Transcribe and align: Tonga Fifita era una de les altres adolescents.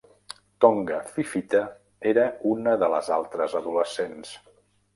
Tonga 0.63 1.01
Fifita 1.17 1.61
era 2.13 2.25
una 2.55 2.75
de 2.85 2.91
les 2.97 3.13
altres 3.21 3.57
adolescents. 3.63 4.37